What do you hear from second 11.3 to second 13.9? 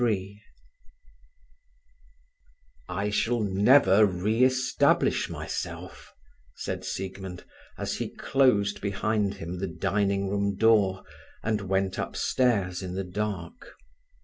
and went upstairs in the dark.